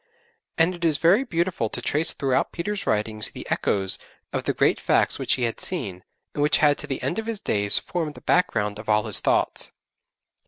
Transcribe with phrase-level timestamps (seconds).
[0.57, 3.99] And it is very beautiful to trace throughout Peter's writings the echoes
[4.33, 7.39] of the great facts which he had seen, and which to the end of his
[7.39, 9.73] days formed the background of all his thoughts.